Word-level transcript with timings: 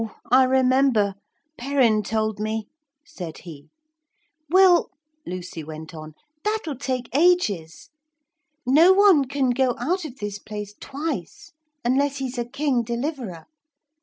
I 0.31 0.45
remember, 0.45 1.13
Perrin 1.59 2.01
told 2.01 2.39
me,' 2.39 2.67
said 3.05 3.37
he. 3.41 3.69
'Well,' 4.49 4.89
Lucy 5.27 5.63
went 5.63 5.93
on, 5.93 6.15
'that'll 6.43 6.77
take 6.79 7.15
ages. 7.15 7.91
No 8.65 8.93
one 8.93 9.25
can 9.25 9.51
go 9.51 9.75
out 9.77 10.03
of 10.03 10.17
this 10.17 10.39
place 10.39 10.73
twice 10.79 11.51
unless 11.85 12.17
he's 12.17 12.39
a 12.39 12.45
King 12.49 12.81
Deliverer. 12.81 13.45